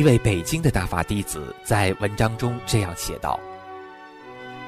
[0.00, 3.38] 一位北京的大法弟子在文章中这样写道：“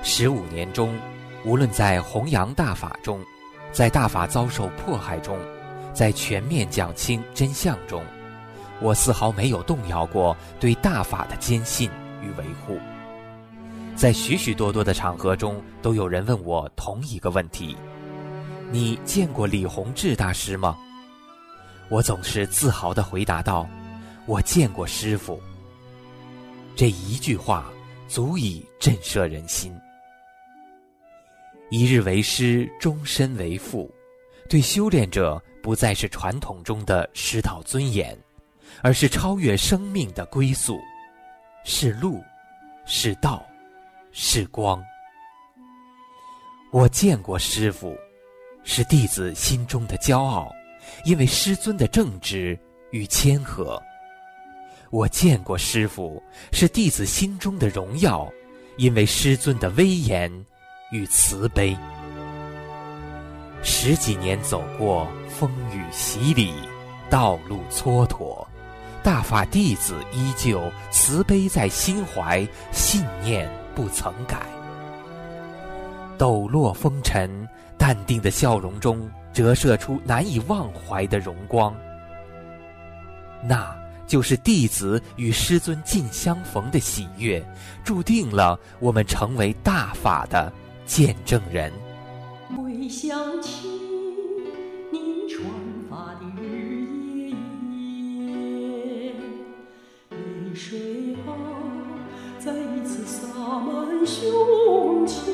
[0.05, 0.95] 十五年中，
[1.43, 3.19] 无论在弘扬大法中，
[3.73, 5.39] 在大法遭受迫害中，
[5.95, 8.05] 在全面讲清真相中，
[8.79, 12.79] 我丝毫没有动摇过对大法的坚信与维护。
[13.97, 17.75] 在许许多多的场合中，都有人问我同一个问题：
[18.71, 20.77] 你见过李洪志大师吗？
[21.89, 23.67] 我总是自豪地回答道。”
[24.27, 25.41] 我见过师傅。
[26.77, 27.71] 这一句话
[28.09, 29.75] 足以震慑人心。
[31.71, 33.93] 一日为师，终身为父，
[34.49, 38.17] 对修炼者不再是传统中的师道尊严，
[38.83, 40.79] 而是超越生命的归宿，
[41.65, 42.23] 是路，
[42.87, 43.45] 是道，
[44.13, 44.83] 是光。
[46.71, 47.97] 我见过师傅，
[48.65, 50.51] 是弟子心中的骄傲，
[51.05, 52.59] 因为师尊的正直
[52.93, 53.83] 与谦和。
[54.93, 56.23] 我见过师傅，
[56.53, 58.31] 是弟子心中的荣耀，
[58.77, 60.31] 因为师尊的威严
[60.91, 61.75] 与慈悲。
[63.63, 66.53] 十几年走过风雨洗礼，
[67.09, 68.47] 道路蹉跎，
[69.03, 74.43] 大法弟子依旧慈悲在心怀，信念不曾改。
[76.19, 77.49] 抖落风尘，
[77.79, 81.75] 淡定的笑容中折射出难以忘怀的荣光。
[83.43, 83.82] 那。
[84.07, 87.43] 就是弟子与师尊近相逢的喜悦，
[87.85, 90.53] 注定了我们成为大法的
[90.85, 91.73] 见证人。
[92.57, 93.69] 回想起
[94.91, 95.43] 您传
[95.89, 97.31] 法的日夜
[97.71, 99.15] 夜，
[100.11, 101.33] 泪水啊，
[102.39, 103.27] 再一次洒
[103.61, 105.32] 满胸前。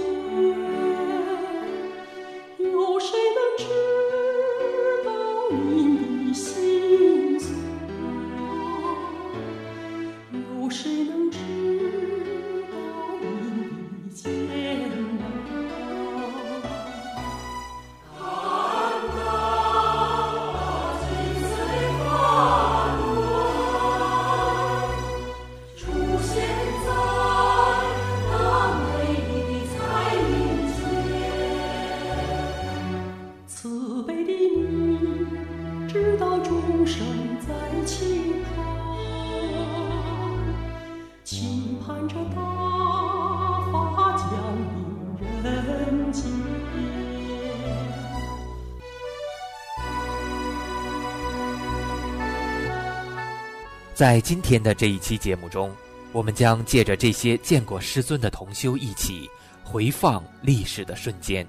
[53.94, 55.74] 在今天的这一期节目中，
[56.12, 59.28] 我们将借着这些见过师尊的同修一起
[59.64, 61.44] 回放历史的瞬间。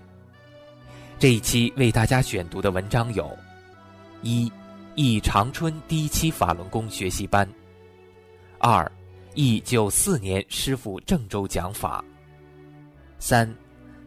[1.19, 3.37] 这一期为大家选读的文章有：
[4.23, 4.51] 一、
[4.95, 7.45] 忆长春第一期法轮功学习班；
[8.57, 8.91] 二、
[9.35, 12.03] 一九四年师傅郑州讲法；
[13.19, 13.53] 三、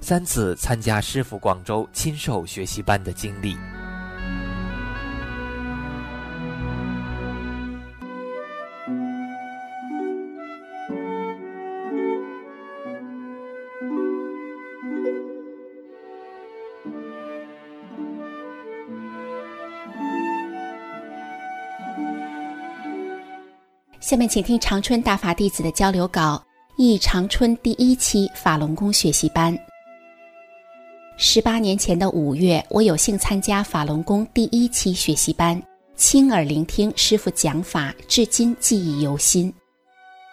[0.00, 3.56] 三次参加师傅广州亲授学习班的经历。
[24.12, 26.44] 下面请听长春大法弟子的交流稿：
[26.76, 29.58] 忆长春第一期法轮功学习班。
[31.16, 35.58] 十八年前的五月，我有幸参加法轮功第一期学习班，
[35.96, 39.50] 亲耳聆听师傅讲法，至今记忆犹新。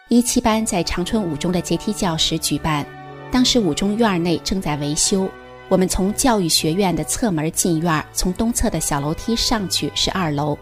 [0.09, 2.85] 一期班在长春五中的阶梯教室举办，
[3.31, 5.25] 当时五中院内正在维修，
[5.69, 10.57] 我们从教育学院的侧门进院，从东侧的小楼梯上去是二楼，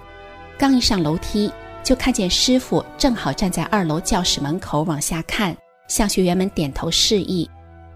[0.56, 1.52] 刚一上楼梯。
[1.88, 5.56] 就看见师傅正好站在二楼教室门口往下看，
[5.88, 7.50] 向学员们点头示意。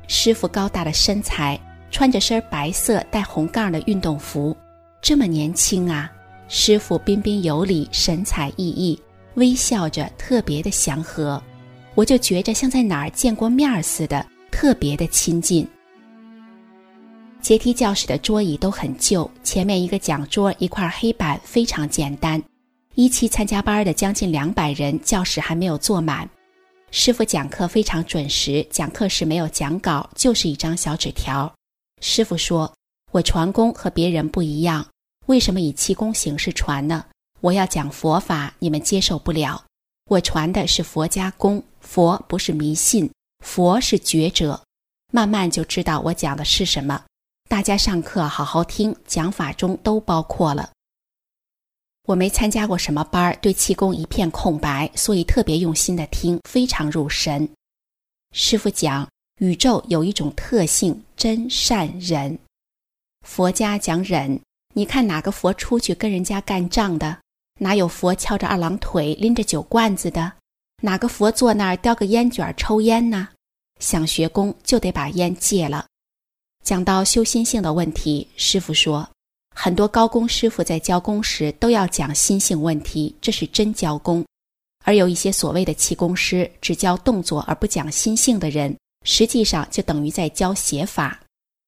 [0.07, 1.59] 师傅高大的身材，
[1.91, 4.55] 穿着身白色带红杠的运动服，
[5.01, 6.09] 这么年轻啊！
[6.47, 8.97] 师傅彬彬有礼，神采奕奕，
[9.33, 11.43] 微笑着，特别的祥和。
[11.93, 15.67] 我就觉着像在哪儿见过面儿似的，特别的亲近。
[17.41, 22.41] 阶梯教室的桌椅都很旧，前面一个讲桌，一块黑板，非常简单。
[22.95, 26.29] 一期参加班的将近两百人，教室还没有坐满。
[26.91, 31.51] 师傅讲课非常准时，讲课时没有讲稿，就是一张小纸条。
[32.01, 32.73] 师傅说
[33.11, 34.85] ：“我传功和别人不一样，
[35.27, 37.05] 为什么以气功形式传呢？
[37.39, 39.63] 我要讲佛法，你们接受不了。
[40.09, 43.09] 我传的是佛家功，佛不是迷信，
[43.39, 44.61] 佛是觉者。
[45.13, 47.01] 慢慢就知道我讲的是什么。”
[47.47, 50.69] 大家上课好好听，讲法中都包括了。
[52.07, 57.47] 我没参加过什么班儿，对气功一片空白，所以特别用心的听，非常入神。
[58.33, 59.07] 师傅讲，
[59.39, 62.37] 宇宙有一种特性，真善忍。
[63.25, 64.39] 佛家讲忍，
[64.73, 67.17] 你看哪个佛出去跟人家干仗的？
[67.59, 70.33] 哪有佛翘着二郎腿拎着酒罐子的？
[70.81, 73.29] 哪个佛坐那儿叼个烟卷抽烟呢？
[73.79, 75.85] 想学功就得把烟戒了。
[76.63, 79.07] 讲到修心性的问题，师傅说，
[79.53, 84.23] 很多高工师傅在教工时都要讲心性问题，这是真教工；
[84.83, 88.75] 而有一些所谓的气功师只教动作而不讲心性的人，
[89.05, 91.19] 实际上就等于在教邪法。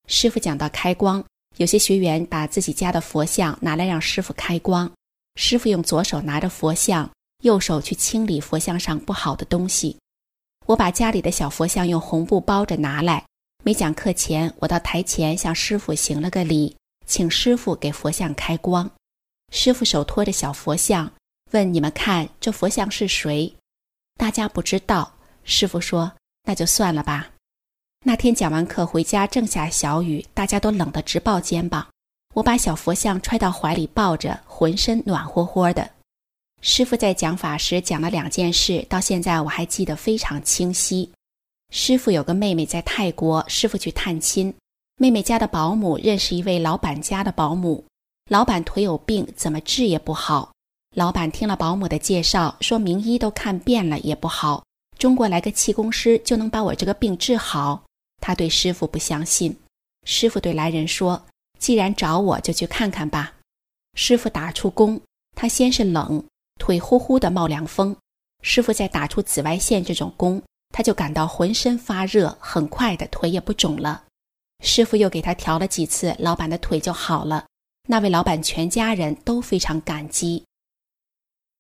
[0.07, 1.23] 师傅讲到开光，
[1.57, 4.91] 有些学员把自己家的佛像拿来让师傅开光，
[5.35, 7.09] 师傅用左手拿着佛像，
[7.43, 9.97] 右手去清理佛像上不好的东西。
[10.65, 13.23] 我把家里的小佛像用红布包着拿来。
[13.65, 18.89] 没讲课前，我到台前向师傅行了个礼，请师傅给佛像开光。
[19.51, 21.11] 师傅手托着小佛像，
[21.51, 23.53] 问：“你们看，这佛像是谁？”
[24.17, 25.13] 大家不知道。
[25.43, 26.11] 师傅说
[26.43, 27.29] ：“那就算了吧。”
[28.05, 31.87] 那天讲完课回家，正下小雨，大家都冷得直抱肩膀。
[32.33, 35.89] 我把小佛像揣到怀里抱着，浑身暖和和的。
[36.61, 41.11] 师傅在讲法时讲了两件事，到现在我还记得非常清晰。
[41.69, 44.53] 师傅有个妹妹在泰国，师傅去探亲，
[45.03, 47.83] 妹妹家的保姆认识一位老板家的保姆，
[48.29, 50.53] 老板腿有病，怎么治也不好。
[50.95, 54.63] 老板听了保姆的介绍，说名医都看遍了也不好，
[54.97, 57.83] 中国来个气功师就能把我这个病治好。
[58.21, 59.53] 他对师傅不相信，
[60.05, 61.21] 师傅对来人说
[61.59, 63.33] ：“既然找我，就去看看吧。”
[63.99, 65.01] 师傅打出功，
[65.35, 66.23] 他先是冷，
[66.61, 67.93] 腿呼呼的冒凉风，
[68.41, 70.41] 师傅再打出紫外线这种功。
[70.73, 74.03] 他就感到浑身发热，很快的腿也不肿了。
[74.63, 77.45] 师傅又给他调了几次，老板的腿就好了。
[77.87, 80.43] 那位老板全家人都非常感激。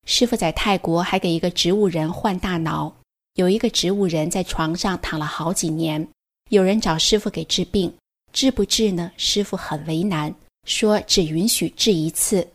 [0.07, 2.95] 师傅在泰国还给一个植物人换大脑，
[3.35, 6.07] 有一个植物人在床上躺了好几年，
[6.49, 7.93] 有人找师傅给治病，
[8.31, 9.11] 治不治呢？
[9.17, 10.33] 师傅很为难，
[10.65, 12.47] 说只允许治一次。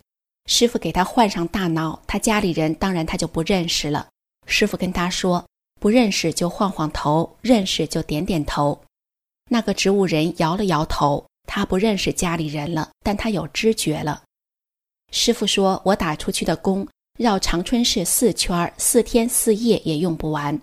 [0.47, 4.09] 师傅给他换上大脑，他家里人当然他就不认识了。
[4.47, 5.45] 师傅跟他说。
[5.81, 8.81] 不认识就晃晃头，认识就点点头。
[9.49, 14.23] 那个植物人摇了摇头，他不认识家里人了，但他有知觉了。
[15.11, 16.87] 师傅说：“我打出去的功，
[17.19, 20.61] 绕长春市四圈，四天四夜也用不完。”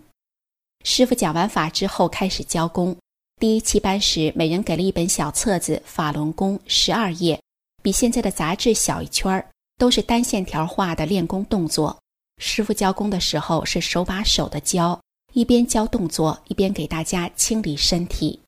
[0.86, 2.95] 师傅讲完法之后，开始教功。
[3.39, 7.41] 第一期班时，每人给了一本小册子，《法轮功》十二页，
[7.81, 9.43] 比现在的杂志小一圈，
[9.77, 11.98] 都是单线条画的练功动作。
[12.38, 15.00] 师傅教功的时候是手把手的教。
[15.33, 18.39] 一边教动作，一边给大家清理身体。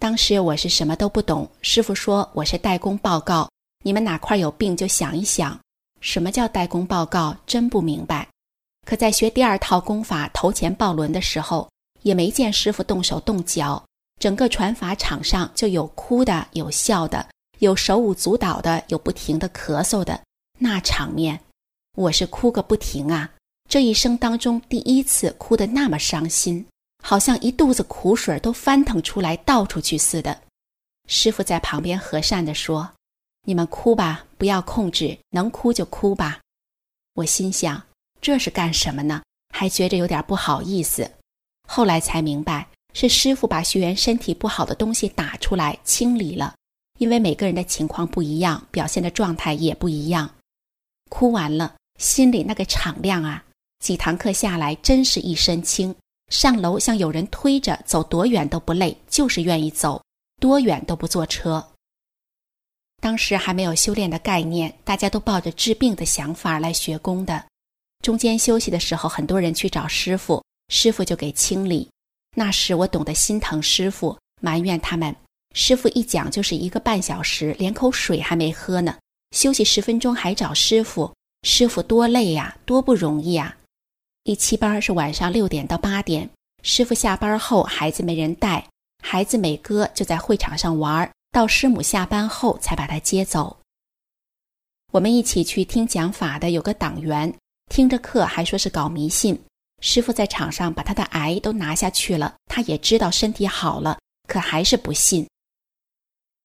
[0.00, 3.46] 当时我是什么都不懂，师傅说我是代工报告，
[3.84, 5.60] 你们哪块有病就想一想。
[6.00, 7.36] 什么叫代工报告？
[7.46, 8.26] 真不明白。
[8.86, 11.68] 可在学第二套功法头前抱轮的时候，
[12.00, 13.84] 也没见师傅动手动脚，
[14.18, 17.26] 整个传法场上就有哭的，有笑的，
[17.58, 20.18] 有手舞足蹈的，有不停的咳嗽的，
[20.58, 21.38] 那场面，
[21.94, 23.30] 我是哭个不停啊。
[23.68, 26.64] 这一生当中第一次哭得那么伤心，
[27.00, 30.40] 好像一肚子苦水都翻腾出来倒出去似的。
[31.08, 32.92] 师傅在旁边和善地说
[33.44, 36.40] ：“你们哭吧，不要控制，能哭就哭吧。”
[37.14, 37.82] 我心想
[38.20, 39.22] 这是干什么呢？
[39.54, 41.10] 还觉着有点不好意思。
[41.66, 46.54] 后来才明白，是师傅把学员身体不好的东西打出来清理了。
[46.98, 50.30] 因为每个人的情况不一样，表现的状态也不一样。
[51.08, 53.42] 哭完了，心里那个敞亮啊！
[53.80, 55.94] 几堂课下来，真是一身轻。
[56.30, 60.02] 上楼像有人推着，走多远都不累，就是愿意走，
[60.40, 61.64] 多远都不坐车。
[63.02, 67.44] 当时还没有修炼的概念，大家都抱着治病的想法来学功的。
[68.02, 71.88] 中间休息的时候，很多人去找师傅，师傅就给清理。
[72.36, 75.14] 那时我懂得心疼师傅，埋怨他们。
[75.54, 78.96] 师傅一讲就是一个半小时，连口水还没喝呢，
[79.32, 83.56] 休息十分钟还找师傅，师傅多累呀，多不容易啊！
[84.24, 86.28] 一期班是晚上六点到八点，
[86.62, 88.68] 师傅下班后孩子没人带，
[89.02, 93.56] 孩子美哥就在会场上玩，到师母下班后才把他接走。
[94.92, 97.32] 我们一起去听讲法的有个党员，
[97.70, 99.40] 听着课还说是搞迷信。
[99.80, 103.98] 师傅在场上把他的癌都拿下去了，他也知道身体好了，
[104.28, 105.26] 可还是不信。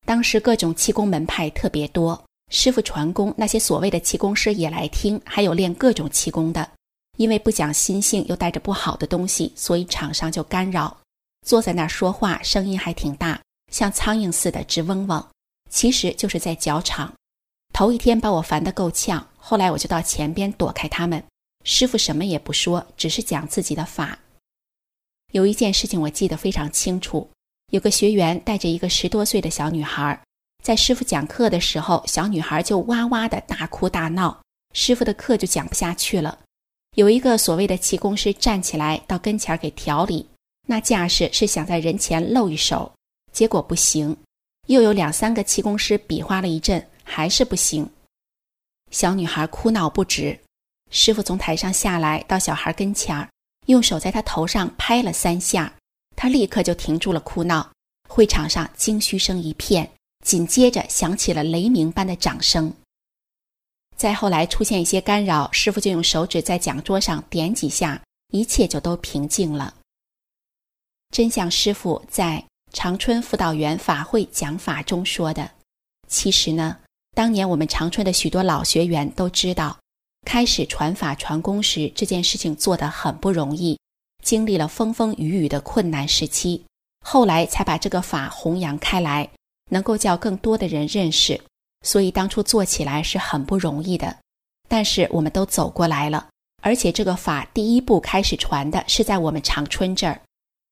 [0.05, 6.71] 当时各种气功门派特别多，师傅传功，那些所谓的气功师也来听，还有练各种气功的。
[7.17, 10.97] 因为不讲心性，又带着不好的东西，所以场上就干扰。
[11.45, 13.41] 坐在那儿说话，声音还挺大，
[13.71, 15.25] 像苍蝇似的直嗡嗡，
[15.69, 17.13] 其实就是在搅场。
[17.73, 21.23] 头一天把我烦得够呛，后来我就到前边躲开他们。
[21.63, 24.19] 师傅什么也不说，只是讲自己的法。
[25.31, 27.29] 有一件事情我记得非常清楚，
[27.71, 30.21] 有个学员带着一个十多岁的小女孩，
[30.63, 34.41] 在师傅讲课的时候，小女孩就哇哇的大哭大闹，
[34.73, 36.39] 师傅的课就讲不下去了。
[36.95, 40.25] 有一个所谓的气功师站起来到跟前给调理，
[40.67, 42.91] 那架势是想在人前露一手，
[43.33, 44.15] 结果不行。
[44.67, 47.87] 又有两三个气功师比划了一阵，还是不行。
[48.91, 50.39] 小女孩哭闹不止。
[50.89, 53.29] 师傅从台上下来，到小孩跟前儿，
[53.65, 55.73] 用手在他头上拍了三下，
[56.15, 57.69] 他立刻就停住了哭闹。
[58.07, 59.91] 会场上惊嘘声一片，
[60.23, 62.71] 紧接着响起了雷鸣般的掌声。
[63.95, 69.73] 再后来出现一些干扰，师傅就用手指在讲桌上点几下，一切就都平静了。
[71.11, 75.49] 真相师傅在长春辅导员法会讲法中说的，
[76.09, 76.77] 其实呢，
[77.15, 79.77] 当年我们长春的许多老学员都知道。
[80.25, 83.79] 开始传法传功时，这件事情做得很不容易，
[84.23, 86.65] 经历了风风雨雨的困难时期，
[87.05, 89.29] 后来才把这个法弘扬开来，
[89.69, 91.39] 能够叫更多的人认识。
[91.85, 94.17] 所以当初做起来是很不容易的，
[94.67, 96.27] 但是我们都走过来了。
[96.63, 100.19] 而且这个法第一步开始传的是在我们长春这儿，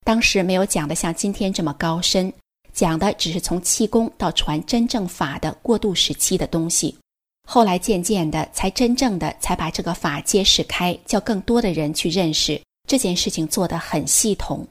[0.04, 2.34] 当时没有讲的像今天这么高深，
[2.74, 6.98] 讲的只是从气功到传真正法的过渡时期的东西。
[7.48, 14.66] 后来渐渐的，才真正的才把这个法揭示开，叫更多的人去认识这件事情，做得很系统。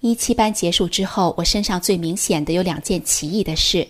[0.00, 3.88] 一七班结束之后，我身上最明显的有两件奇异的事：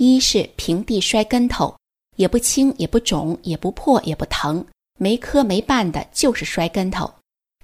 [0.00, 1.76] 一是平地摔跟头，
[2.16, 4.64] 也不青也不肿也不破也不疼，
[4.98, 7.12] 没磕没绊的，就是摔跟头。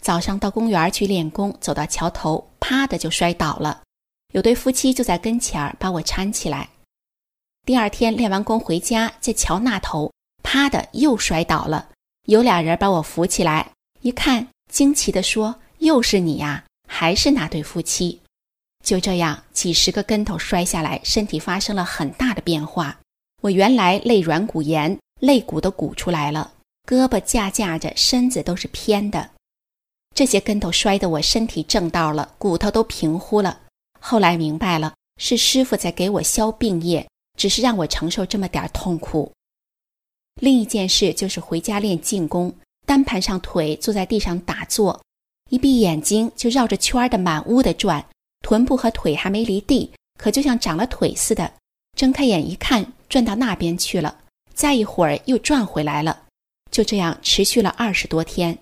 [0.02, 3.80] 早上到公园去练功，走到桥头，啪的就摔倒了，
[4.34, 6.68] 有对夫妻就在跟前儿把我搀起来。
[7.64, 10.12] 第二天练完功回家，在桥那头，
[10.42, 11.88] 啪的又摔倒了。
[12.26, 18.20] 有俩人把我扶起来，一看，惊奇地说：“又是你呀，还是那对夫妻。”
[18.86, 23.00] 就这样，几十个跟头摔下来，身体发生了很大的变化。
[23.42, 26.52] 我原来肋软骨炎，肋骨都鼓出来了，
[26.86, 29.30] 胳膊架架着，身子都是偏的。
[30.14, 33.58] 这些跟头摔得我身体正道了，骨头都平乎了。
[33.98, 37.04] 后来明白了，是师傅在给我消病业。
[37.36, 39.30] 只是让我承受这么点痛苦。
[40.40, 42.54] 另一件事就是回家练静功，
[42.86, 45.02] 单盘上腿坐在地上打坐，
[45.50, 48.02] 一闭眼睛就绕着圈儿的满屋的转，
[48.46, 51.52] 臀部和腿还没离地，可就像长了腿似的。
[51.96, 54.18] 睁开眼一看，转到那边去了，
[54.54, 56.16] 再一会儿又转回来了，
[56.70, 58.56] 就这样持续了二十多天。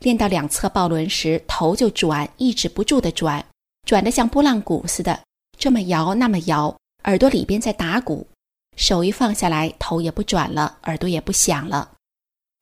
[0.00, 3.46] 练到两侧抱轮时，头就转，抑制不住的转，
[3.86, 5.20] 转得像拨浪鼓似的，
[5.56, 6.76] 这么摇那么摇。
[7.04, 8.26] 耳朵里边在打鼓，
[8.76, 11.92] 手一放下来，头也不转了，耳朵也不响了。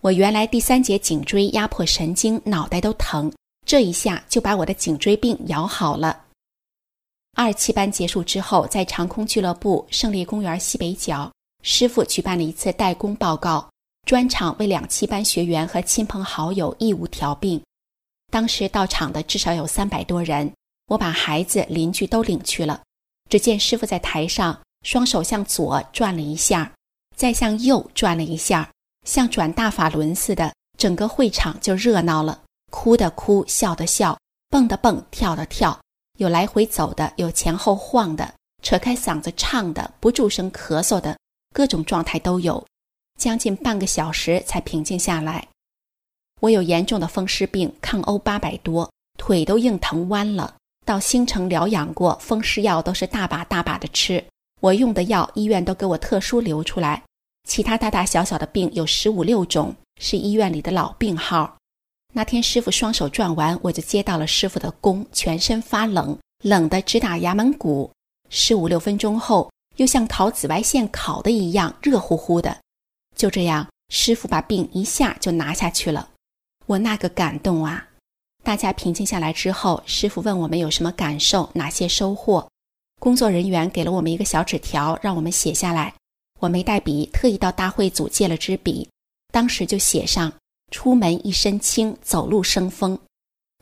[0.03, 3.33] 我原来第三节颈椎压迫神经，脑袋都疼，
[3.65, 6.27] 这一下就把我的颈椎病摇好了。
[7.39, 11.31] 二期班结束之后，在长空俱乐部胜利公园西北角，
[11.63, 13.71] 师傅举办了一次代工报告，
[14.09, 17.63] 专场为两期班学员和亲朋好友义务调病。
[18.33, 20.53] 当时到场的至少有三百多人，
[20.89, 22.83] 我把孩子、邻居都领去了。
[23.31, 26.73] 只见师傅在台上，双手向左转了一下，
[27.15, 28.69] 再向右转了一下，
[29.07, 32.43] 像转大法轮似的，整个会场就热闹了。
[32.73, 34.19] 哭的哭，笑的笑，
[34.51, 35.81] 蹦的蹦，跳的跳，
[36.19, 41.17] 有来回走的，有前后晃的，扯开嗓子唱的，不住声咳嗽的，
[41.55, 42.65] 各种状态都有。
[43.17, 45.47] 将近半个小时才平静下来。
[46.41, 50.57] 我有严重的风湿病，抗欧八百多，腿都硬疼弯了。
[50.85, 54.25] 到新城疗养过，风湿药都是大把大把的吃。
[54.61, 57.01] 我用的药，医院都给我特殊留出来。
[57.49, 61.57] 其他大大小小的病有十五六种，是医院里的老病号。
[62.15, 67.91] 那天师傅双手转完，我就接到了师傅的功，全身发冷，冷的直打衙门鼓。
[68.31, 72.57] 十五六分钟后，又像烤紫外线烤的一样热乎乎的。
[73.15, 76.09] 就这样，师傅把病一下就拿下去了。
[76.67, 77.89] 我那个感动啊！
[78.45, 82.49] 大家平静下来之后，师傅问我们有什么感受，哪些收获。
[83.01, 85.95] 工作人员给了我们一个小纸条，让我们写下来。
[86.41, 88.89] 我没带笔，特意到大会组借了支笔，
[89.33, 90.33] 当时就写上
[90.71, 92.99] ：“出门一身轻，走路生风。”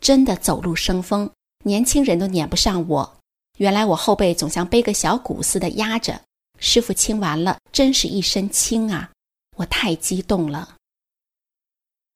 [0.01, 1.31] 真的走路生风，
[1.65, 3.17] 年轻人都撵不上我。
[3.59, 6.21] 原来我后背总像背个小鼓似的压着。
[6.59, 9.11] 师傅清完了，真是一身轻啊！
[9.57, 10.75] 我太激动了。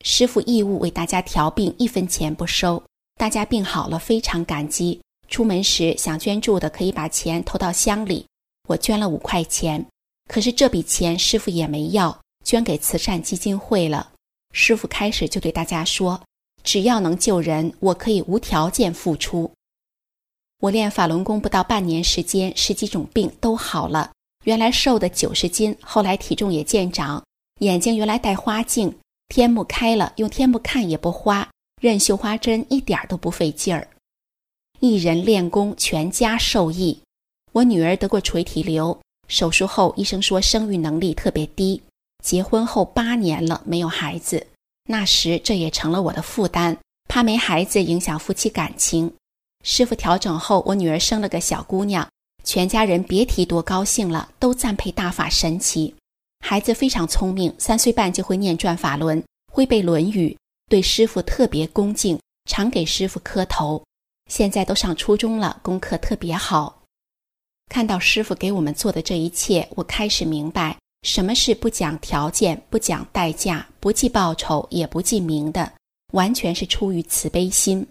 [0.04, 2.82] 师傅义务为大家调病，一分钱不收。
[3.16, 5.00] 大家病好了，非常感激。
[5.28, 8.26] 出门时想捐助的可以把钱投到箱里。
[8.68, 9.84] 我捐了五块钱，
[10.28, 14.12] 可是这笔钱师傅也没要，捐给慈善基金会了。
[14.52, 16.20] 师傅开始就对大家说
[16.62, 19.50] ：“只要能救人，我可以无条件付出。”
[20.60, 24.10] 我练法轮功不到半年时间，十几种病都好了。
[24.44, 27.22] 原来瘦的九十斤，后来体重也见长。
[27.60, 28.94] 眼睛原来戴花镜，
[29.28, 31.48] 天目开了，用天目看也不花，
[31.80, 33.88] 认绣花针一点都不费劲儿。
[34.80, 36.98] 一人练功，全家受益。
[37.52, 41.82] 我女儿得过垂体瘤，手术后医生说生育能力特别低。
[42.22, 44.46] 结婚后八年了没有孩子，
[44.88, 46.76] 那时这也成了我的负担，
[47.08, 49.12] 怕没孩子影响夫妻感情。
[49.64, 52.08] 师傅调整后，我女儿生了个小姑娘，
[52.44, 55.94] 全家人别提多高兴了，都赞佩大法神奇。
[56.44, 59.22] 孩子非常聪明，三岁半就会念转法轮，
[59.52, 60.30] 会背《论语》，
[60.70, 63.82] 对师傅特别恭敬，常给师傅磕头。
[64.30, 66.82] 现在都上初中了，功课特别好。
[67.68, 75.72] 看到师傅给我们做的这一切，我开始明白什么是不讲条件、不讲代价、不计报酬也不计名的，
[76.12, 77.86] 完全是出于慈悲心。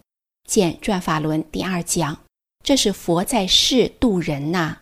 [0.47, 2.17] 见《转法轮》第二讲，
[2.63, 4.77] 这是佛在世度人呐。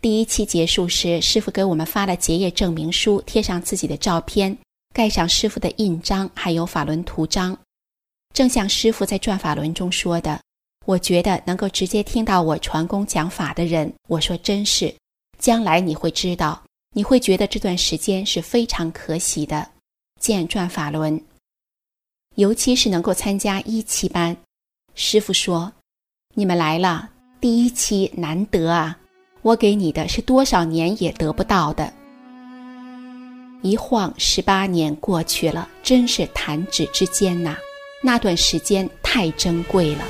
[0.00, 4.56] 第一期结束时，师傅给我们发了结业证明书，贴上自己的照片，
[4.94, 7.56] 盖上师傅的印章，还有法轮图章。
[8.34, 10.40] 正像师傅在《转法轮》中说的，
[10.86, 14.94] 我觉得能够直接听到我传功讲法的人，我说真是，
[15.38, 19.68] 将来你会知道，你会觉得这段时间是非常可喜的。
[20.20, 21.18] 见《转法轮》，
[22.36, 24.36] 尤其是能够参加一期班，
[24.94, 25.72] 师傅说，
[26.34, 28.98] 你们来了，第一期难得啊，
[29.42, 31.92] 我给你的是多少年也得不到的。
[33.62, 37.56] 一晃十八年过去了，真是弹指之间呐。
[38.02, 40.04] 那段时间太珍贵了。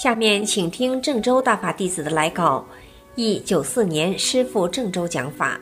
[0.00, 2.64] 下面请听郑州大法弟子的来稿。
[3.16, 5.60] 一九四年师父郑州讲法。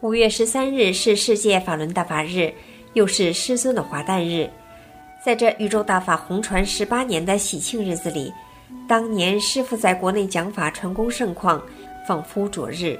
[0.00, 2.50] 五月十三日是世界法轮大法日，
[2.94, 4.48] 又是师尊的华诞日。
[5.22, 8.32] 在这宇宙大法红传十八年的喜庆日子里，
[8.88, 11.62] 当年师父在国内讲法传功盛况，
[12.08, 12.98] 仿佛昨日。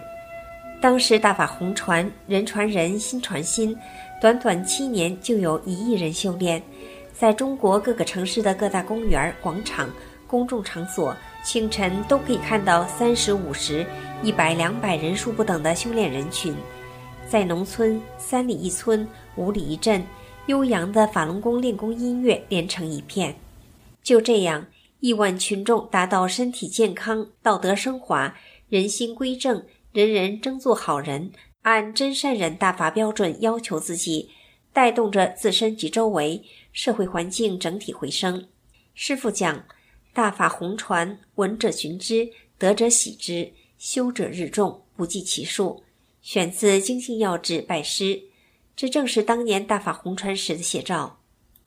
[0.83, 3.75] 当时大法红传，人传人，心传心，
[4.21, 6.63] 短短七年就有一亿人修炼，
[7.15, 9.89] 在中国各个城市的各大公园广场。
[10.27, 13.87] 公众场所清晨都可以看到三十五十、
[14.23, 16.55] 一百两百人数不等的修炼人群，
[17.29, 20.05] 在农村三里一村、五里一镇，
[20.47, 23.37] 悠扬的法轮功练功音乐连成一片。
[24.03, 24.67] 就这样，
[25.01, 28.35] 亿万群众达到身体健康、道德升华、
[28.69, 31.31] 人心归正，人人争做好人，
[31.63, 34.31] 按真善忍大法标准要求自己，
[34.73, 38.49] 带动着自身及周围社会环境整体回升。
[38.95, 39.65] 师傅讲。
[40.17, 45.83] 大法红传，闻者寻之，得者喜之，修者日众，不计其数。
[46.23, 48.23] 选自《精进要旨》拜师，
[48.75, 51.21] 这正是当年大法红传时的写照。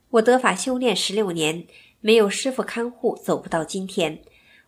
[0.10, 1.68] 我得法修炼十六年，
[2.02, 4.24] 没有师傅看护，走不到今天。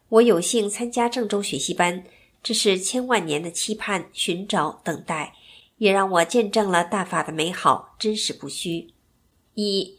[0.10, 2.04] 我有幸参加郑州学习班，
[2.44, 5.34] 这是千万年的期盼、寻找、等待，
[5.80, 8.94] 也让我见证了大法的美好，真实不虚。
[9.56, 9.98] 一，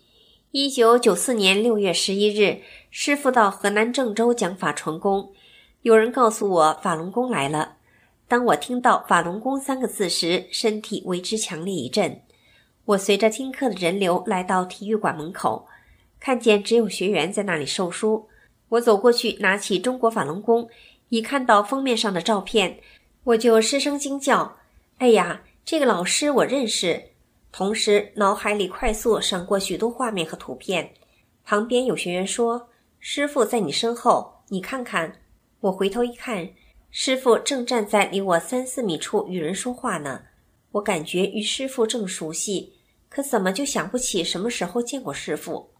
[0.54, 2.60] 一九九四年六月十一日。
[2.90, 5.32] 师傅到河南郑州讲法传功，
[5.80, 7.76] 有人告诉我法轮功来了。
[8.28, 12.20] 当我听到“法轮功”三个字时，身体为之强烈一震。
[12.84, 15.66] 我随着听课的人流来到体育馆门口，
[16.20, 18.28] 看见只有学员在那里授书。
[18.68, 20.68] 我走过去，拿起中国法轮功，
[21.08, 22.78] 一看到封面上的照片，
[23.24, 24.58] 我就失声惊叫
[24.98, 27.04] ：“哎呀，这个老师我认识！”
[27.52, 30.94] 同时，脑海里快速闪过许多画面和图片。
[31.44, 35.20] 旁边有学员说：“师傅在你身后，你看看。”
[35.60, 36.48] 我回头一看，
[36.90, 40.22] 师傅正站在离我三四米处与人说话呢。
[40.72, 42.72] 我感觉与师傅正熟悉，
[43.10, 45.70] 可怎么就想不起什么时候见过师傅？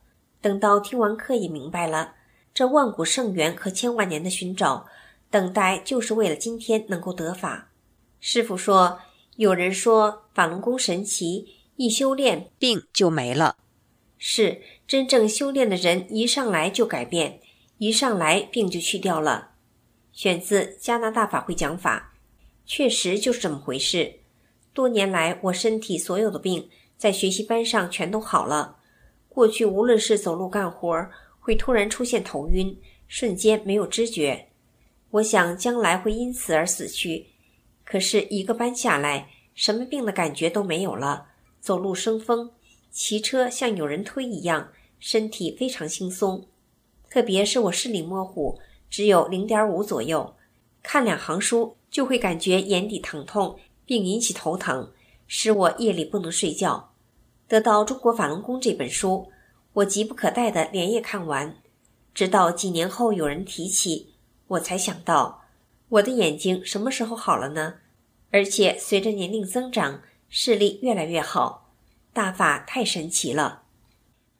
[0.42, 2.14] 等到听完课，也明白了。
[2.52, 4.86] 这万古圣源和千万年的寻找、
[5.30, 7.70] 等待，就是为了今天能够得法。
[8.20, 9.00] 师傅说
[9.36, 13.56] ：“有人说法轮功神奇，一修炼病就没了。
[14.18, 17.40] 是真正修炼的人，一上来就改变，
[17.78, 19.52] 一上来病就去掉了。”
[20.12, 22.14] 选自加拿大法会讲法，
[22.66, 24.20] 确实就是这么回事。
[24.72, 28.76] 多年来，我身体所有的病在学习班上全都好了。
[29.28, 31.12] 过去无论是走路干活儿。
[31.44, 34.46] 会突然出现头晕，瞬间没有知觉。
[35.10, 37.26] 我想将来会因此而死去。
[37.84, 41.31] 可是一个班下来，什么病的感觉都没有了，
[41.62, 42.50] 走路生风，
[42.90, 46.44] 骑车像有人推一样，身体非常轻松。
[47.08, 48.58] 特别是我视力模糊，
[48.90, 50.34] 只有零点五左右，
[50.82, 54.90] 看两行书就会感觉眼底疼痛，并引起头疼，
[55.28, 56.92] 使我夜里不能睡觉。
[57.46, 59.30] 得到《中国法轮功》这本书。
[59.74, 61.56] 我急不可待地连夜看完，
[62.12, 64.12] 直到几年后有人提起，
[64.48, 65.44] 我才想到，
[65.88, 67.76] 我的眼睛什么时候好了呢？
[68.30, 70.02] 而且随着年龄增长，
[70.34, 71.74] 视力越来越好，
[72.14, 73.64] 大法太神奇了。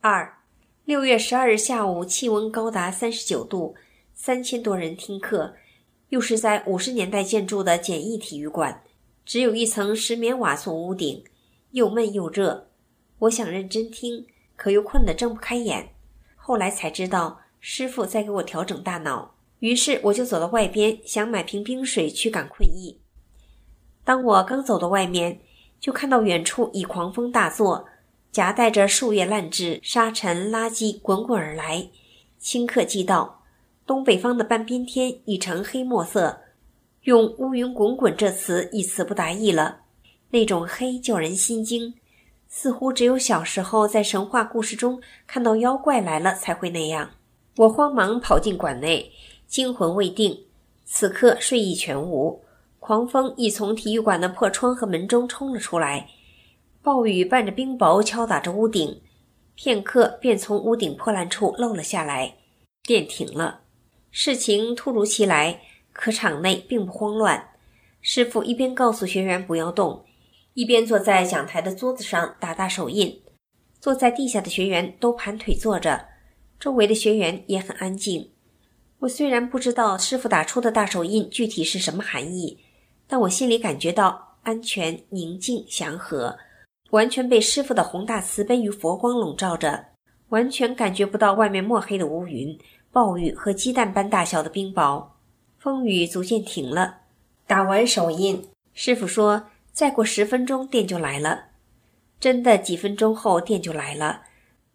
[0.00, 0.38] 二，
[0.86, 3.74] 六月十二日下午，气温高达三十九度，
[4.14, 5.54] 三千多人听课，
[6.08, 8.82] 又是在五十年代建筑的简易体育馆，
[9.26, 11.22] 只有一层石棉瓦做屋顶，
[11.72, 12.70] 又闷又热。
[13.18, 14.26] 我想认真听。
[14.56, 15.92] 可又困得睁不开眼，
[16.36, 23.00] 后来才知道师傅在给我调整大脑，于是我就走到外边，想买瓶冰水驱赶困意。
[24.04, 25.40] 当我刚走到外面，
[25.82, 27.86] 就看到远处已狂风大作，
[28.30, 31.88] 夹带着树叶烂枝、沙尘、垃圾滚滚而来，
[32.40, 33.42] 顷刻即到。
[33.84, 36.38] 东北方的半边天已成黑墨色，
[37.02, 39.80] 用“乌云滚滚”这词一词不达意了，
[40.30, 41.92] 那种黑叫人心惊。
[42.48, 47.10] 似乎只有小时候在神话故事中看到妖怪来了才会那样。
[47.56, 49.10] 我慌忙跑进馆内，
[49.48, 50.44] 惊魂未定，
[50.84, 52.40] 此刻睡意全无。
[52.84, 56.08] 狂风已从体育馆的破窗和门中冲了出来，
[56.82, 59.00] 暴雨伴着冰雹敲打着屋顶，
[59.54, 62.38] 片刻便从屋顶破烂处漏了下来。
[62.82, 63.60] 电停了，
[64.10, 65.60] 事情突如其来，
[65.92, 67.50] 可场内并不慌乱。
[68.00, 70.04] 师傅一边告诉学员不要动。
[70.54, 73.22] 一边坐在讲台的桌子上打大手印，
[73.78, 76.06] 坐在地下的学员都盘腿坐着，
[76.58, 78.32] 周围的学员也很安静。
[78.98, 82.58] 我虽然不知道师傅打出的大手印具体是什么含义，
[83.12, 86.34] 但我心里感觉到安全、宁静、祥和，
[86.92, 89.84] 完全被师傅的宏大慈悲与佛光笼罩着，
[90.30, 92.58] 完全感觉不到外面墨黑的乌云、
[92.90, 95.08] 暴雨和鸡蛋般大小的冰雹。
[95.58, 97.00] 风雨逐渐停了，
[97.46, 99.44] 打完手印，师傅说。
[99.74, 101.48] 再过十分钟，电就来了。
[102.18, 104.22] 真的，几分钟后电就来了，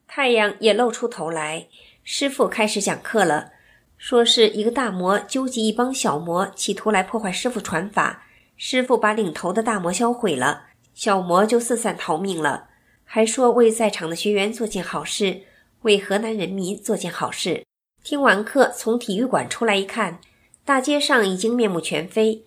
[0.08, 1.65] 太阳也露出头来。
[2.04, 3.54] 师傅开始讲课了，
[3.97, 8.26] 说是一个大魔纠集一帮小魔，企图来破坏师傅传法。
[8.58, 10.63] 师傅把领头的大魔销毁了，
[10.96, 12.70] 小魔就四散逃命了。
[13.06, 15.43] 还说为在场的学员做件好事，
[15.84, 17.63] 为河南人民做件好事。
[18.04, 20.20] 听完课，从体育馆出来一看，
[20.65, 22.43] 大街上已经面目全非，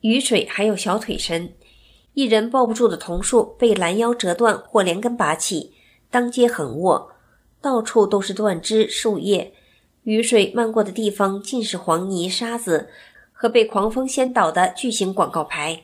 [0.00, 1.52] 雨水还有小腿深。
[2.14, 5.74] 一人抱不住的桐树被拦腰折断或连根拔起，
[6.10, 7.12] 当街横卧，
[7.60, 9.52] 到处都是断枝树叶，
[10.04, 12.88] 雨水漫过的地方尽是黄泥沙子
[13.42, 15.82] 和被狂风掀倒的巨型广告牌。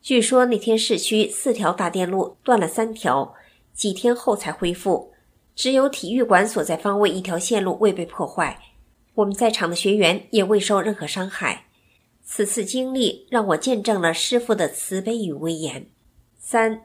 [0.00, 3.34] 据说那天市区四条大电路断了三条，
[3.74, 5.12] 几天后才恢复，
[5.54, 8.58] 只有体育馆所在方位一条线路未被破坏，
[9.16, 11.66] 我们在场的学员也未受任何伤害。
[12.24, 15.86] 此次经历让我见证了师傅的慈悲与威严。
[16.38, 16.84] 三，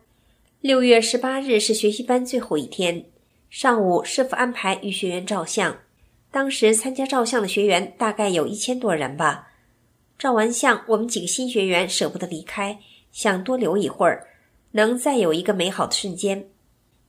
[0.59, 3.05] 六月十八日是学习班最后一天，
[3.49, 5.77] 上午师傅安排与学员照相。
[6.29, 9.45] 当时参加照相的学员大概有一千多人吧。
[10.19, 12.77] 照完相，我们几个新学员舍不得离开，
[13.09, 14.27] 想多留一会儿，
[14.71, 16.49] 能再有一个美好的瞬间。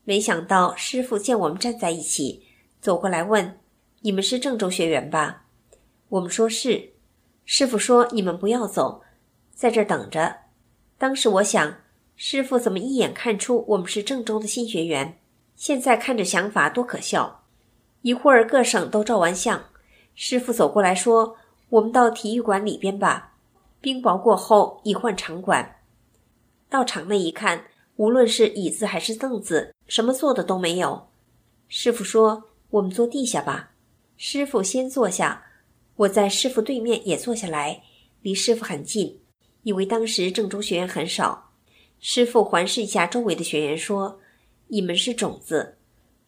[0.04, 2.44] 没想到师傅见我们站在一起，
[2.80, 3.58] 走过来问
[4.02, 5.46] ：“你们是郑州学员吧？”
[6.10, 6.92] 我们说是。
[7.44, 9.02] 师傅说：“你们不要走，
[9.52, 10.36] 在这儿等着。”
[10.96, 11.78] 当时我想，
[12.14, 15.18] 师傅怎么一眼看出我们是郑州的新学员？
[15.56, 17.44] 现在看着想法多可笑！
[18.02, 19.64] 一会儿各省都照完相，
[20.14, 21.36] 师傅走过来说
[21.70, 23.34] ：“我们到体育馆里边吧。”
[23.80, 25.76] 冰雹过后，已换场馆。
[26.68, 27.64] 到场内一看，
[27.96, 31.08] 无论是椅子还是凳子，什么坐的都没有。
[31.66, 33.70] 师傅说：“我们坐地下吧。”
[34.18, 35.46] 师傅先坐下，
[35.96, 37.82] 我在师傅对面也坐下来，
[38.20, 39.18] 离师傅很近，
[39.62, 41.52] 因为当时郑州学员很少。
[41.98, 44.20] 师傅环视一下周围的学员，说
[44.68, 45.78] ：“你们是种子。”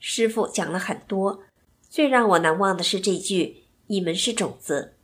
[0.01, 1.43] 师傅讲了很多。
[1.91, 4.95] 最让我难忘的是这句：“你们是种子。”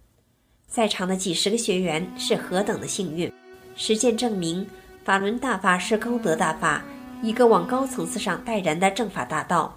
[0.68, 3.33] 在场的几十个学员是何等的幸运！
[3.74, 4.64] 实践证明，
[5.02, 6.85] 法轮大法是高德大法，
[7.22, 9.74] 一个往高层次上带人的正法大道。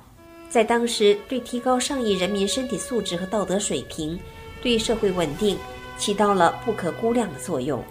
[0.49, 4.19] 在当时，对提高上亿人民身体素质和道德水平，
[4.62, 5.58] 对社会稳定
[5.97, 7.82] 起到了不可估量的作用。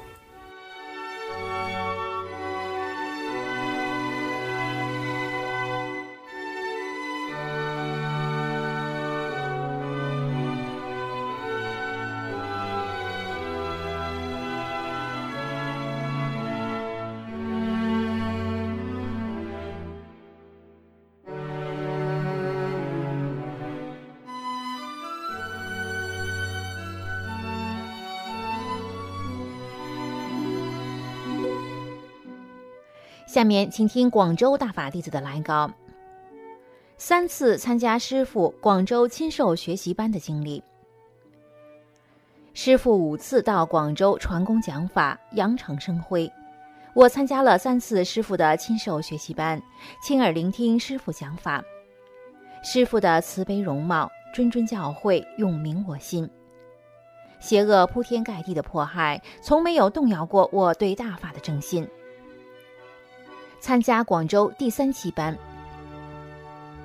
[33.41, 35.71] 下面请听广州大法弟子的来稿：
[36.99, 40.63] 三次参加师傅广州亲授学习班的经历。
[42.53, 46.31] 师傅五次到广州传功讲法，扬长生辉。
[46.93, 49.59] 我参加了三次师傅的亲授学习班，
[50.03, 51.65] 亲耳聆听师傅讲法。
[52.63, 56.29] 师傅的慈悲容貌、谆谆教诲，永铭我心。
[57.39, 61.89] 邪恶铺天盖地的迫害，从没有动摇过我对大法的正信。
[63.61, 65.37] 参加广州第三期班。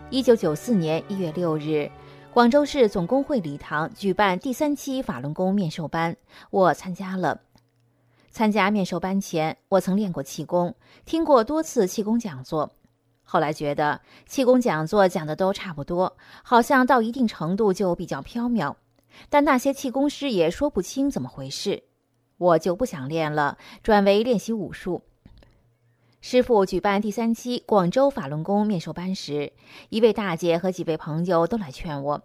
[0.09, 1.89] 一九九四年一月六日，
[2.33, 6.17] 广州市总工会礼堂举办第三期法轮功面授班，
[6.51, 7.39] 我参加了。
[8.29, 12.69] 参加面授班前，我曾练过气功，听过多次气功讲座，
[13.23, 18.75] 后来觉得气功讲座讲的都差不多，好像到一定程度就比较飘渺，
[19.29, 21.83] 但那些气功师也说不清怎么回事，
[22.37, 25.01] 我就不想练了，转为练习武术。
[26.27, 29.53] 师傅举办第三期广州法轮功面授班时，
[29.89, 32.23] 一位大姐和几位朋友都来劝我。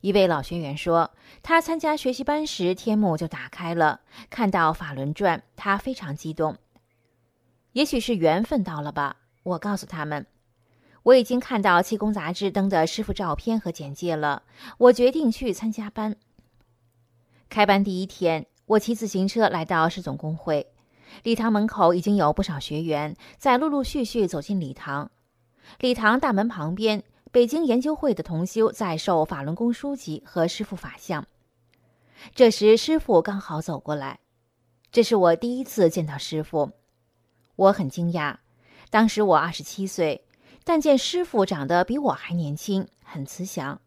[0.00, 1.10] 一位老学员说，
[1.42, 6.56] 他参加学习班时天幕就打开了，看到《法轮转》，他非常激动。
[7.72, 10.24] 也许是缘分到了吧，我告诉他们，
[11.02, 14.44] 我已经看到气功杂志登的师傅照片和简介了，
[14.78, 16.14] 我决定去参加班。
[17.48, 20.71] 开班第一天，我骑自行车来到市总工会。
[21.22, 25.10] 礼堂门口已经有不少学员在陆陆续续走进礼堂。
[25.78, 31.24] 礼堂大门旁边，北京研究会的同修在授法轮功书籍和师傅法相。
[32.34, 34.20] 这时，师傅刚好走过来，
[34.90, 36.70] 这是我第一次见到师傅，
[37.56, 38.36] 我很惊讶。
[38.90, 40.24] 当时我二十七岁，
[40.64, 43.80] 但见师傅长得比我还年轻，很慈祥，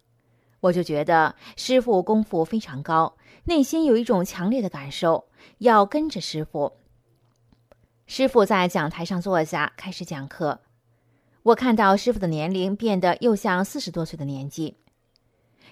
[0.60, 6.74] 我就觉得师傅功夫非常高，内心有一种强烈的感受，要跟着师傅。
[8.08, 10.60] 师傅在讲台上坐下，开始讲课。
[11.42, 14.78] 我看到师傅的年龄变得又像四十多岁的年纪。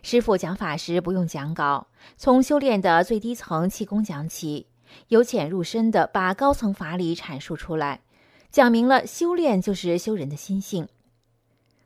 [0.01, 4.65] 师傅讲法时不用讲稿，从修炼的最低层气功讲起，
[5.09, 8.01] 由浅入深的把高层法理阐述出来，
[8.49, 10.87] 讲明了修炼就是修人的心性。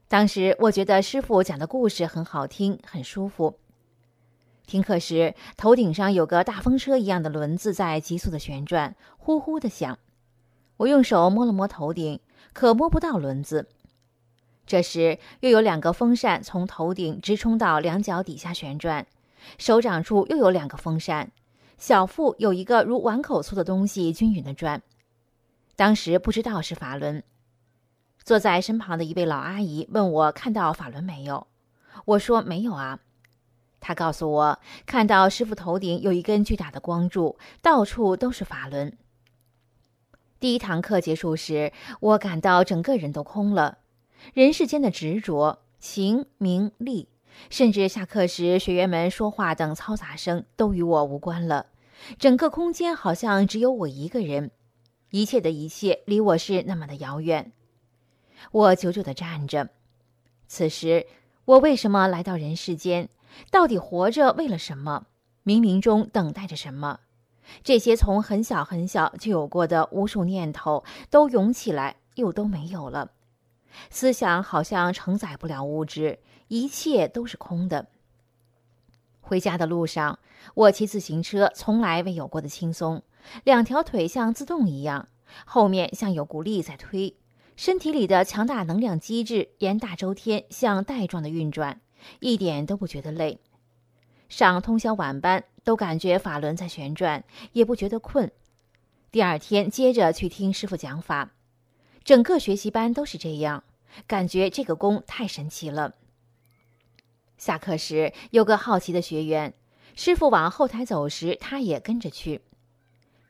[0.08, 3.60] 当时我觉得师傅讲的故事很好听，很舒服。
[4.66, 10.00] 听课时，头顶上有个大风车一样的轮子在急速的旋转，呼呼的响。
[10.78, 12.20] 我用手摸了摸头顶，
[12.54, 13.68] 可摸不到轮子。
[14.66, 19.06] 这时，又有两个风扇从头顶直冲到两脚底下旋转，
[19.58, 21.32] 手掌处又有两个风扇，
[21.78, 24.82] 小腹有一个如碗口粗的东西均匀的转。
[25.76, 27.24] 当时不知道是法轮。
[28.24, 31.48] 坐在身旁的一位老阿姨问我看到法轮没有，
[32.04, 33.00] 我说没有啊。
[33.80, 38.98] 她告诉我看到师傅头顶有一根巨大的光柱，到处都是法轮。
[40.40, 43.80] 第一堂课结束时，我感到整个人都空了。
[44.36, 47.10] 人世间的执着、情、名、利，
[47.50, 51.66] 甚至下课时学员们说话等嘈杂声，都与我无关了。
[52.20, 54.52] 整个空间好像只有我一个人，
[55.10, 57.52] 一切的一切离我是那么的遥远。
[58.52, 59.70] 我久久的站着。
[60.48, 61.08] 此时，
[61.46, 63.10] 我为什么来到人世间？
[63.50, 65.08] 到底活着为了什么？
[65.44, 67.00] 冥冥中等待着什么？
[67.64, 73.12] 这些从很小很小就有过的无数念头都涌起来，又都没有了。
[73.90, 77.88] 思想好像承载不了物质，一切都是空的。
[79.22, 80.20] 回家的路上，
[80.54, 83.04] 我骑自行车从来未有过的轻松，
[83.44, 85.10] 两条腿像自动一样，
[85.46, 87.16] 后面像有股力在推，
[87.56, 91.82] 身体里的强大能量机制沿大周天像带状的运转，
[92.20, 93.40] 一点都不觉得累。
[94.30, 98.32] 上通宵晚班都感觉法轮在旋转，也不觉得困。
[99.12, 101.32] 第二天接着去听师傅讲法，
[102.04, 103.64] 整个学习班都是这样，
[104.06, 105.96] 感觉这个功太神奇了。
[107.38, 109.54] 下课时，有个好奇的学员，
[109.96, 112.42] 师傅往后台走时，他也跟着去。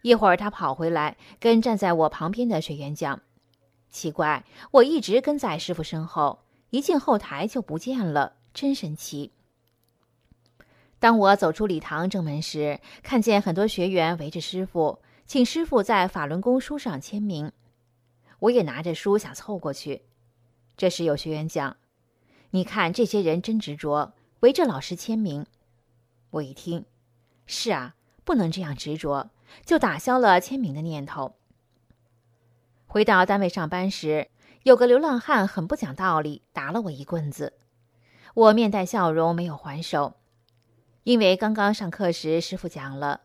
[0.02, 3.22] 一会儿，他跑回来，跟站在我旁边的学员讲
[3.92, 9.32] ：“奇怪，我一直跟在师傅身后，一进后台就不见了，真神奇。”
[11.00, 17.52] 当我走出礼堂正门时，看见很多学员围着师傅，请师傅在法轮功书上签名。
[18.40, 20.04] 我也拿着书想凑过去，
[20.76, 21.78] 这时有学员讲。
[22.52, 25.46] 你看这些人真执着，围着老师签名。
[26.32, 26.86] 我一听，
[27.46, 29.30] 是啊，不能这样执着，
[29.66, 31.36] 就打消了签名的念头。
[32.86, 34.30] 回到单位上班时，
[34.64, 37.54] 有个流浪汉很不讲道理，打了我一棍子。
[38.34, 40.16] 我面带笑容，没有还手，
[41.08, 43.22] 因为刚刚上课时师傅讲了，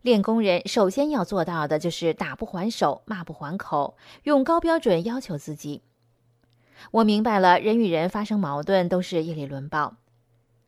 [0.00, 5.82] 练功人首先要做到的就是打不还手，骂不还口，用高标准要求自己。
[6.92, 9.96] 我明白了，人与人发生矛盾都是业力轮报。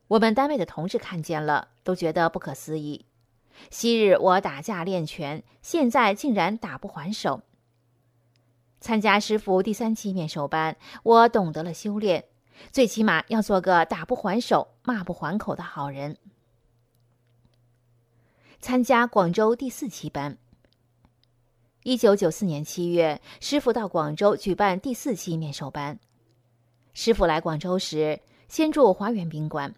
[0.09, 3.05] 我们单位的同事看见了，都觉得不可思议。
[3.71, 7.39] 昔日我打架练拳，现在竟然打不还手。
[8.81, 12.25] 参加师傅第三期面授班，我懂得了修炼，
[12.69, 16.17] 最起码要做个打不还手、骂不还口的好人。
[18.61, 20.37] 参加广州第四期班。
[21.83, 25.97] 一九九四年七月，师傅到广州举办第四期面授班。
[26.93, 28.19] 师傅来广州时，
[28.49, 29.73] 先住华园宾馆。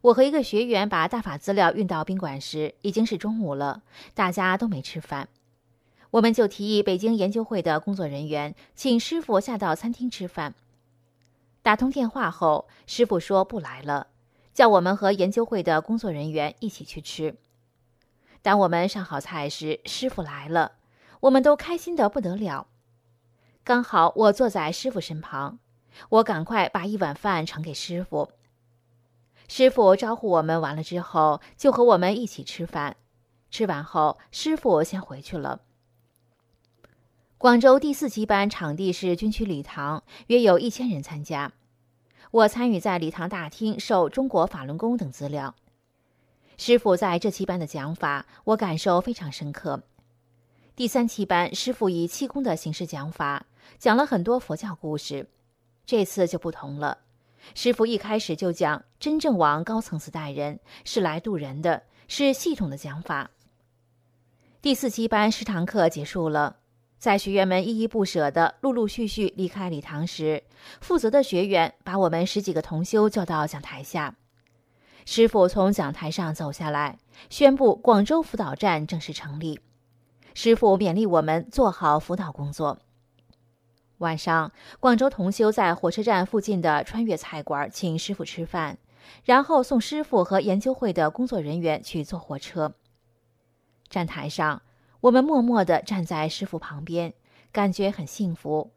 [0.00, 3.82] 我和一个学员把大法资料运到宾馆时，已经是中午了，
[4.14, 5.28] 大家都没吃饭。
[6.12, 10.54] 我们就提议北京研究会的工作人员请师傅下到餐厅吃饭。
[11.60, 14.06] 打通电话后，师傅说不来了，
[14.54, 17.36] 叫我们和研究会的工作人员一起去吃。
[18.42, 20.72] 当我们上好菜时，师傅来了。
[21.20, 22.66] 我们都开心的不得了，
[23.62, 25.58] 刚好我坐在师傅身旁，
[26.08, 28.30] 我赶快把一碗饭盛给师傅。
[29.46, 32.96] 师傅招呼我们完了之后，就和我们一起吃饭。
[33.50, 35.60] 吃完后，师傅先回去了。
[37.36, 41.52] 广州第四期班场地是军区礼堂，约有一千人参加。
[42.30, 45.54] 我参与在礼堂大厅授中国法轮功等资料。
[46.62, 49.82] 师傅在这期班的讲法，我感受非常深刻。
[50.76, 53.46] 第三期班，师傅以气功的形式讲法，
[53.78, 55.26] 讲了很多佛教故事。
[55.86, 56.98] 这次就不同了，
[57.54, 63.30] 师傅一开始就讲，真正往高层次带人，是来渡人的，是系统的讲法。
[64.60, 66.56] 第四期班十堂课结束了，
[66.98, 70.42] 在学员们依依不舍的陆陆续续离开礼堂时，
[70.82, 74.14] 负责的学员把我们十几个同修叫到讲台下，
[75.04, 79.60] 师傅从讲台上走下来，宣布广州辅导站正式成立。
[80.34, 82.78] 师傅勉励我们做好辅导工作。
[83.98, 88.78] 晚上，广州同修在火车站附近的川越菜馆请师傅吃饭，
[89.24, 92.72] 然后送师傅和研究会的工作人员去坐火车。
[93.88, 94.62] 站台上，
[95.00, 97.12] 我们默默地站在师傅旁边，
[97.52, 98.70] 感觉很幸福，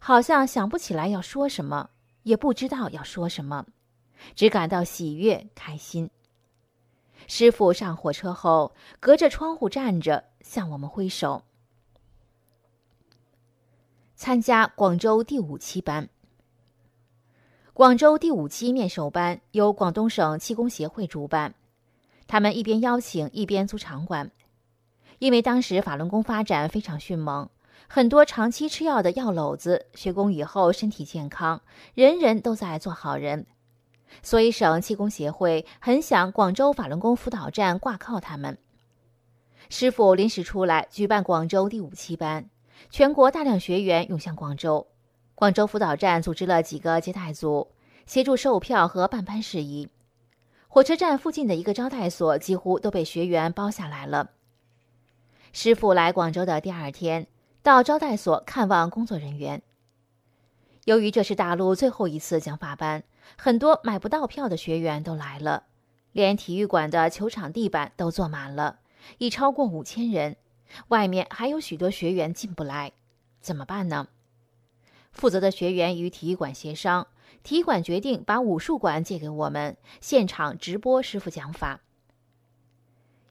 [0.00, 1.90] 好像想不起来要说什么，
[2.22, 3.66] 也不知道要说什么，
[4.34, 6.10] 只感到喜悦、开心。
[7.26, 11.42] 师傅上火车后，隔着窗户站着，向我们挥手。
[14.14, 16.08] 参加广州第五期班。
[17.72, 21.54] 广州第五期面授班由广东省气功协会主办，
[22.28, 24.30] 他们一边邀请，一边租场馆。
[25.18, 27.48] 因为当时法轮功发展非常迅猛，
[27.88, 31.62] 很多长期吃药的药篓子学功以后身体健康，
[31.94, 33.46] 人人都在做好人。
[34.22, 38.58] 所以，省气功协会很想广州法轮功辅导站挂靠他们。
[39.68, 42.48] 师傅临时出来举办广州第五期班，
[42.90, 44.86] 全国大量学员涌向广州。
[45.34, 47.72] 广州辅导站组织了几个接待组，
[48.06, 49.88] 协助售票和办班事宜。
[50.68, 54.30] 火车站附近的一个招待所几乎都被学员包下来了。
[55.52, 57.26] 师傅来广州的第二天，
[57.62, 59.62] 到招待所看望工作人员。
[60.84, 63.04] 由于这是大陆最后一次讲法班。
[63.36, 65.64] 很多买不到票的学员都来了，
[66.12, 68.80] 连体育馆的球场地板都坐满了，
[69.18, 70.36] 已超过五千人。
[70.88, 72.92] 外面还有许多学员进不来，
[73.40, 74.08] 怎么办呢？
[75.12, 77.06] 负责的学员与体育馆协商，
[77.44, 81.80] 体育馆决定把武术馆借给我们，现场直播师傅讲法。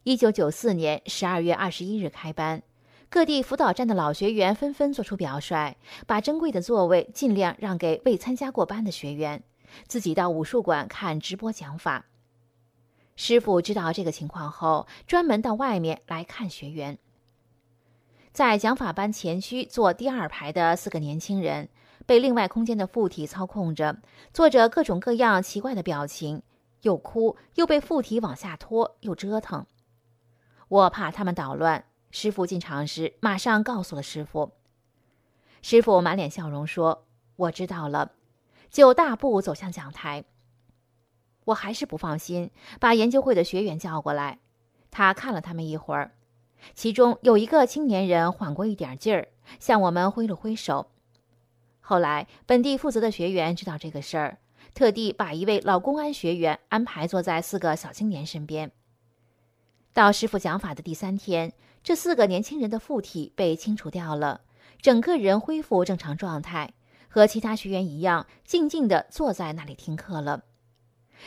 [0.03, 2.63] 一九九四年十二月二十一日开班，
[3.09, 5.75] 各地辅导站的老学员纷纷做出表率，
[6.07, 9.43] 把珍贵的座位尽量让给未参加过班的学员，
[9.87, 12.05] 自己到武术馆看直播讲法。
[13.15, 16.97] 师傅知道这个情况后，专门到外面来看学员。
[18.31, 21.69] 在讲法班前区坐第二排的四个年轻人，
[22.07, 24.01] 被另外空间的附体操控着，
[24.33, 26.41] 做着各种各样奇怪的表情，
[26.81, 29.67] 又哭又被附体往下拖，又折腾。
[30.67, 34.53] 我怕他们捣乱，师傅进场时马上告诉了师傅。
[35.61, 37.05] 师傅满脸笑容说
[37.37, 38.13] ：“我知道了。”
[38.73, 40.25] 就大步走向讲台。
[41.45, 42.49] 我还是不放心，
[42.79, 44.39] 把研究会的学员叫过来。
[44.89, 46.15] 他看了他们一会儿，
[46.73, 50.89] 其中有一个青年人缓过一点劲儿，向我们挥了挥手。
[51.81, 54.39] 后来本地负责的学员知道这个事儿，
[54.73, 58.71] 特地把一位老公安学员安排坐在四个小青年身边。
[59.93, 61.53] 到师傅讲法的第三天，
[61.83, 64.41] 这四个年轻人的附体被清除掉了，
[64.81, 66.73] 整个人恢复正常状态，
[67.13, 70.45] 和其他学员一样，静静地坐在那里听课了。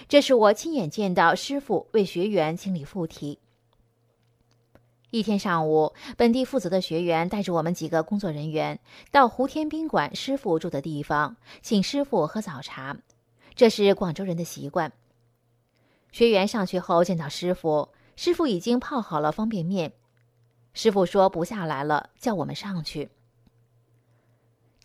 [0.09, 3.39] 这是我亲眼见到师傅为学员清理附体。
[5.13, 8.81] 一天上午，本地负责的学员带着我们几个工作人员
[9.13, 12.97] 到胡天宾馆师傅住的地方，请师傅喝早茶，
[13.55, 14.93] 这是广州人的习惯。
[16.11, 19.93] 学员上去后见到师傅，师傅已经泡好了方便面。
[20.75, 23.09] 师傅说不下来了，叫我们上去。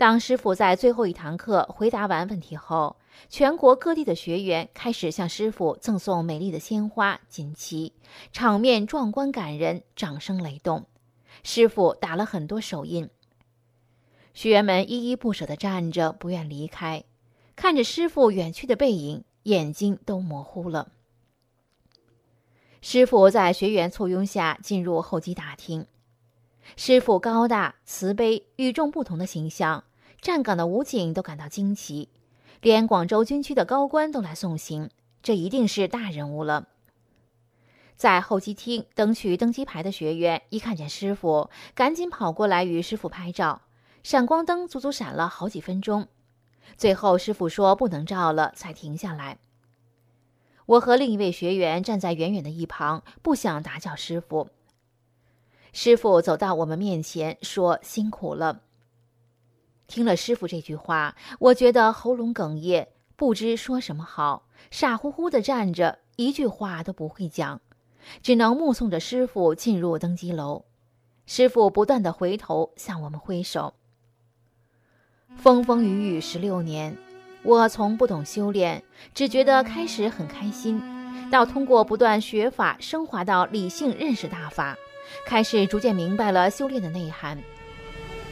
[0.02, 2.98] 当师傅在最后一堂课回答完问题后，
[3.30, 7.94] 全国各地的学员开始向师傅赠送美丽的鲜花、锦旗，
[8.32, 10.88] 场面壮观感人，掌声雷动。
[11.44, 13.12] 师傅打了很多手印，
[14.34, 17.04] 学员们依依不舍地站着，不愿离开，
[17.56, 20.92] 看着师傅远去的背影，眼睛都模糊了。
[22.82, 25.86] 师傅在学员簇拥下进入候机大厅，
[26.76, 29.84] 师傅高大慈悲、与众不同的形象。
[30.22, 32.10] 站岗的武警都感到惊奇，
[32.62, 34.92] 连广州军区的高官都来送行，
[35.24, 36.68] 这一定是大人物了。
[37.96, 43.62] 在候机厅等取登机牌的学员一看见师傅，赶紧跑过来与师傅拍照，
[44.04, 46.08] 闪光灯足足闪了好几分钟，
[46.78, 49.40] 最后师傅说不能照了，才停下来。
[50.68, 54.50] 我和另一位学员站在远远的一旁，不想打搅师傅。
[55.74, 58.62] 师傅走到我们面前，说：“辛苦了。”
[59.92, 62.88] 听了师傅这句话，我觉得喉咙哽咽，
[63.18, 67.60] 不知说什么好，傻乎乎的站着，一句话都不会讲，
[68.24, 70.64] 只能目送着师傅进入登机楼。
[71.26, 73.74] 师傅不断的回头向我们挥手。
[75.36, 76.98] 风风雨雨十六年，
[77.44, 78.82] 我从不懂修炼，
[79.14, 80.82] 只觉得开始很开心，
[81.30, 84.78] 到通过不断学法升华到理性认识大法，
[85.26, 87.38] 开始逐渐明白了修炼的内涵。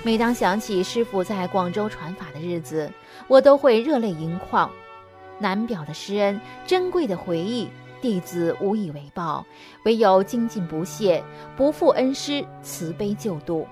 [0.02, 2.90] 每当想起师傅在广州传法的日子，
[3.28, 4.70] 我都会热泪盈眶。
[5.38, 7.68] 难表的师恩，珍贵的回忆，
[8.02, 9.46] 弟子无以为报，
[9.84, 11.22] 唯有精进不懈，
[11.58, 13.68] 不负恩师慈悲救度。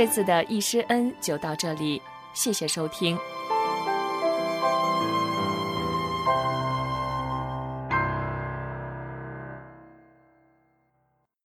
[0.00, 2.00] 这次的易师恩就到这里，
[2.32, 3.18] 谢谢收听。